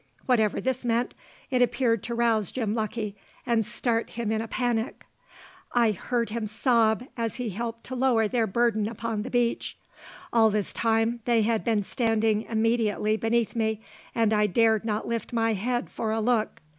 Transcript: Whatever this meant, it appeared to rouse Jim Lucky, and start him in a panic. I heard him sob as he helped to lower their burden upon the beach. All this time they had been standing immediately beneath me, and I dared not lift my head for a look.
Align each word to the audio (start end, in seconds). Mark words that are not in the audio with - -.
Whatever 0.25 0.59
this 0.59 0.83
meant, 0.83 1.13
it 1.51 1.61
appeared 1.61 2.01
to 2.05 2.15
rouse 2.15 2.51
Jim 2.51 2.73
Lucky, 2.73 3.15
and 3.45 3.63
start 3.63 4.09
him 4.09 4.31
in 4.31 4.41
a 4.41 4.47
panic. 4.47 5.03
I 5.73 5.91
heard 5.91 6.31
him 6.31 6.47
sob 6.47 7.03
as 7.15 7.35
he 7.35 7.51
helped 7.51 7.83
to 7.83 7.95
lower 7.95 8.27
their 8.27 8.47
burden 8.47 8.87
upon 8.89 9.21
the 9.21 9.29
beach. 9.29 9.77
All 10.33 10.49
this 10.49 10.73
time 10.73 11.19
they 11.25 11.43
had 11.43 11.63
been 11.63 11.83
standing 11.83 12.47
immediately 12.49 13.15
beneath 13.15 13.55
me, 13.55 13.83
and 14.15 14.33
I 14.33 14.47
dared 14.47 14.85
not 14.85 15.07
lift 15.07 15.33
my 15.33 15.53
head 15.53 15.87
for 15.91 16.09
a 16.11 16.19
look. 16.19 16.61